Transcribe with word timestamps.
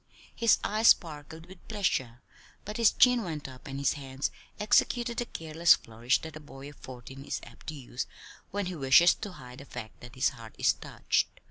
His 0.35 0.57
eyes 0.63 0.87
sparkled 0.87 1.45
with 1.45 1.67
pleasure 1.67 2.23
but 2.65 2.77
his 2.77 2.91
chin 2.91 3.21
went 3.21 3.47
up, 3.47 3.67
and 3.67 3.77
his 3.77 3.93
hands 3.93 4.31
executed 4.59 5.17
the 5.17 5.25
careless 5.27 5.75
flourish 5.75 6.19
that 6.23 6.35
a 6.35 6.39
boy 6.39 6.69
of 6.71 6.77
fourteen 6.77 7.23
is 7.23 7.39
apt 7.43 7.67
to 7.67 7.75
use 7.75 8.07
when 8.49 8.65
he 8.65 8.73
wishes 8.73 9.13
to 9.13 9.33
hide 9.33 9.59
the 9.59 9.65
fact 9.65 9.99
that 10.01 10.15
his 10.15 10.29
heart 10.29 10.55
is 10.57 10.73
touched. 10.73 11.27